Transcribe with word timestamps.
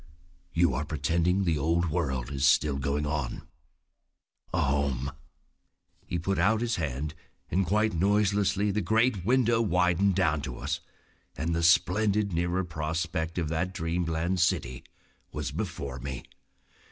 "You 0.51 0.73
are 0.73 0.83
pretending 0.83 1.43
the 1.43 1.59
old 1.59 1.91
world 1.91 2.31
is 2.31 2.47
still 2.47 2.77
going 2.77 3.05
on. 3.05 3.47
A 4.51 4.59
home!" 4.61 5.11
He 6.07 6.17
put 6.17 6.39
out 6.39 6.61
his 6.61 6.77
hand, 6.77 7.13
and 7.51 7.67
quite 7.67 7.93
noiselessly 7.93 8.71
the 8.71 8.81
great 8.81 9.23
window 9.23 9.61
widened 9.61 10.15
down 10.15 10.41
to 10.41 10.57
us, 10.57 10.79
and 11.37 11.53
the 11.53 11.61
splendid 11.61 12.33
nearer 12.33 12.63
prospect 12.63 13.37
of 13.37 13.47
that 13.49 13.75
dreamland 13.75 14.39
city 14.39 14.83
was 15.33 15.51
before 15.51 15.99
me. 15.99 16.23